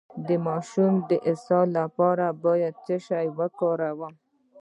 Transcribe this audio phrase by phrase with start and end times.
[0.27, 4.13] د ماشوم د اسهال لپاره باید څه شی وکاروم؟